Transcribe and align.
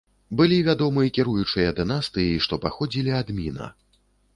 Былі 0.37 0.57
вядомы 0.67 1.03
кіруючыя 1.19 1.77
дынастыі, 1.83 2.43
што 2.47 2.53
паходзілі 2.67 3.19
ад 3.23 3.27
міна. 3.41 3.75